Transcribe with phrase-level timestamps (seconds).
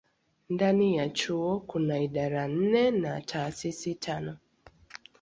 [0.49, 4.37] Ndani ya chuo kuna idara nne na taasisi tano.